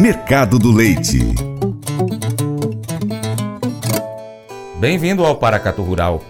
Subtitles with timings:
[0.00, 1.18] Mercado do Leite.
[4.78, 6.22] Bem-vindo ao Paracato Rural.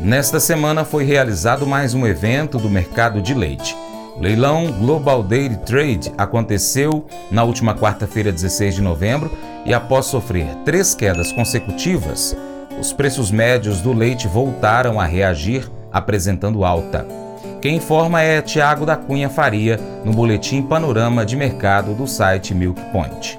[0.00, 3.76] Nesta semana foi realizado mais um evento do mercado de leite.
[4.16, 9.32] O leilão Global Dairy Trade aconteceu na última quarta-feira, 16 de novembro,
[9.66, 12.36] e após sofrer três quedas consecutivas,
[12.80, 17.04] os preços médios do leite voltaram a reagir, apresentando alta.
[17.62, 22.82] Quem informa é Tiago da Cunha Faria, no Boletim Panorama de Mercado do site Milk
[22.90, 23.38] Point.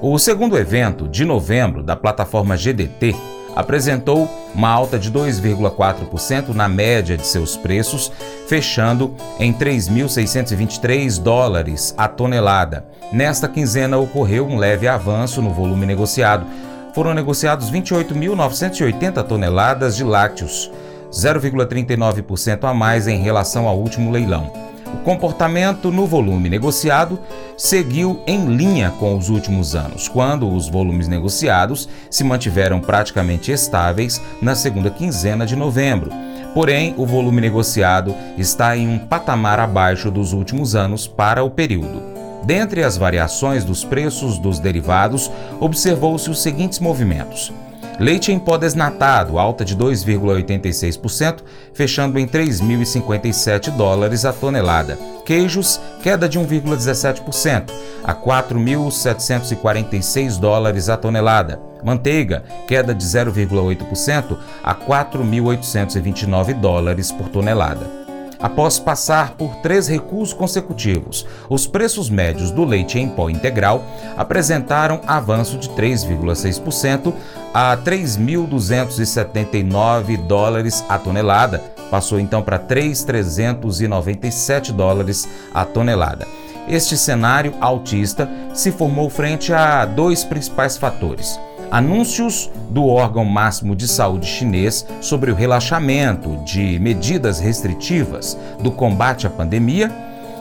[0.00, 3.14] O segundo evento, de novembro, da plataforma GDT,
[3.54, 8.10] apresentou uma alta de 2,4% na média de seus preços,
[8.48, 12.86] fechando em 3.623 dólares a tonelada.
[13.12, 16.46] Nesta quinzena ocorreu um leve avanço no volume negociado.
[16.94, 20.70] Foram negociados 28.980 toneladas de lácteos,
[21.10, 24.52] 0,39% a mais em relação ao último leilão.
[24.92, 27.18] O comportamento no volume negociado
[27.56, 34.20] seguiu em linha com os últimos anos, quando os volumes negociados se mantiveram praticamente estáveis
[34.42, 36.10] na segunda quinzena de novembro.
[36.54, 42.02] Porém, o volume negociado está em um patamar abaixo dos últimos anos para o período.
[42.44, 45.30] Dentre as variações dos preços dos derivados,
[45.60, 47.52] observou-se os seguintes movimentos.
[48.00, 51.42] Leite em pó desnatado, alta de 2,86%,
[51.74, 54.98] fechando em 3.057 dólares a tonelada.
[55.26, 57.70] Queijos, queda de 1,17%,
[58.02, 61.60] a 4.746 dólares a tonelada.
[61.84, 67.99] Manteiga, queda de 0,8% a 4.829 dólares por tonelada.
[68.40, 73.84] Após passar por três recuos consecutivos, os preços médios do leite em pó integral
[74.16, 77.12] apresentaram avanço de 3,6%
[77.52, 86.26] a 3.279 dólares a tonelada, passou então para 3.397 dólares a tonelada.
[86.66, 91.38] Este cenário altista se formou frente a dois principais fatores
[91.70, 99.26] anúncios do órgão máximo de saúde chinês sobre o relaxamento de medidas restritivas do combate
[99.26, 99.90] à pandemia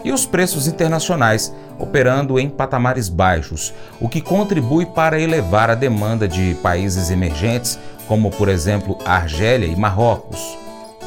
[0.04, 6.28] e os preços internacionais operando em patamares baixos, o que contribui para elevar a demanda
[6.28, 10.58] de países emergentes, como por exemplo Argélia e Marrocos.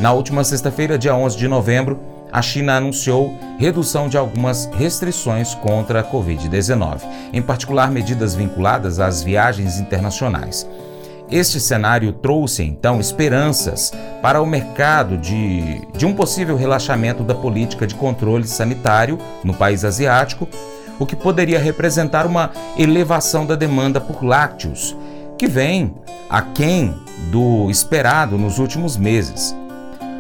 [0.00, 2.00] Na última sexta-feira, dia 11 de novembro,
[2.32, 9.22] a China anunciou redução de algumas restrições contra a Covid-19, em particular medidas vinculadas às
[9.22, 10.66] viagens internacionais.
[11.30, 17.86] Este cenário trouxe então esperanças para o mercado de, de um possível relaxamento da política
[17.86, 20.48] de controle sanitário no país asiático,
[20.98, 24.96] o que poderia representar uma elevação da demanda por lácteos,
[25.38, 25.94] que vem
[26.28, 26.94] aquém
[27.30, 29.54] do esperado nos últimos meses.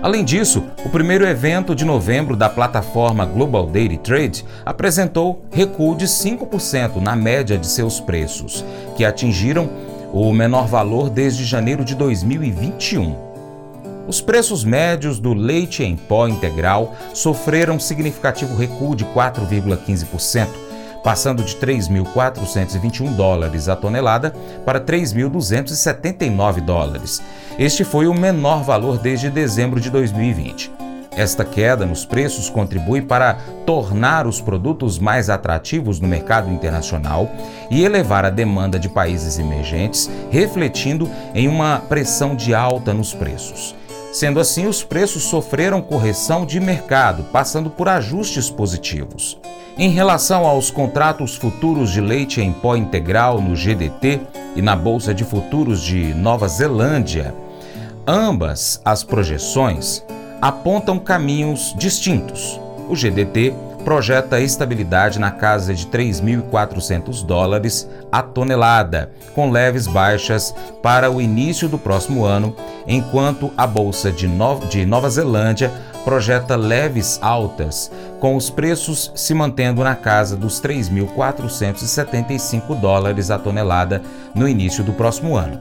[0.02, 6.06] Além disso, o primeiro evento de novembro da plataforma Global Dairy Trade apresentou recuo de
[6.06, 8.64] 5% na média de seus preços,
[8.96, 9.70] que atingiram
[10.12, 13.14] o menor valor desde janeiro de 2021.
[14.08, 20.48] Os preços médios do leite em pó integral sofreram significativo recuo de 4,15%,
[21.02, 27.22] passando de 3.421 dólares a tonelada para 3.279 dólares.
[27.58, 30.70] Este foi o menor valor desde dezembro de 2020.
[31.14, 33.34] Esta queda nos preços contribui para
[33.66, 37.30] tornar os produtos mais atrativos no mercado internacional
[37.70, 43.74] e elevar a demanda de países emergentes, refletindo em uma pressão de alta nos preços.
[44.10, 49.38] Sendo assim, os preços sofreram correção de mercado, passando por ajustes positivos.
[49.78, 54.20] Em relação aos contratos futuros de leite em pó integral no GDT
[54.54, 57.34] e na Bolsa de Futuros de Nova Zelândia,
[58.06, 60.04] ambas as projeções
[60.42, 62.60] apontam caminhos distintos.
[62.88, 71.10] O GDT projeta estabilidade na casa de 3.400 dólares a tonelada, com leves baixas para
[71.10, 72.56] o início do próximo ano,
[72.86, 75.70] enquanto a Bolsa de, no de Nova Zelândia
[76.04, 84.02] projeta leves altas, com os preços se mantendo na casa dos 3.475 dólares a tonelada
[84.34, 85.60] no início do próximo ano.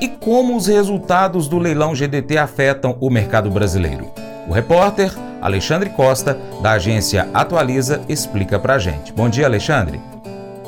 [0.00, 4.27] E como os resultados do leilão GDT afetam o mercado brasileiro?
[4.48, 5.12] O repórter
[5.42, 9.12] Alexandre Costa, da agência Atualiza, explica pra gente.
[9.12, 10.00] Bom dia, Alexandre.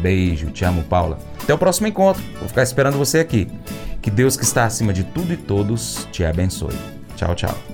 [0.00, 1.18] beijo, te amo, Paula.
[1.42, 3.48] Até o próximo encontro, vou ficar esperando você aqui.
[4.00, 6.74] Que Deus que está acima de tudo e todos te abençoe.
[7.16, 7.73] Tchau, tchau.